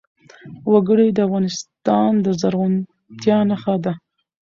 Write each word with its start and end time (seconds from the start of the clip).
وګړي 0.71 1.07
د 1.13 1.19
افغانستان 1.27 2.11
د 2.25 2.27
زرغونتیا 2.41 3.37
نښه 3.49 3.75
ده. 3.83 3.93